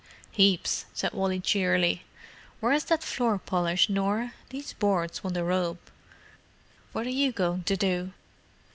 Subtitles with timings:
[0.31, 2.01] "Heaps," said Wally cheerily.
[2.59, 4.33] "Where's that floor polish, Nor?
[4.49, 5.77] These boards want a rub.
[6.91, 8.11] What are you going to do?"